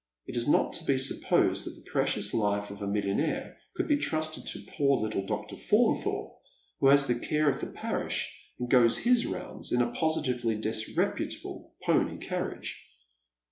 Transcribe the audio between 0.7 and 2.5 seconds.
to be supposed that the precious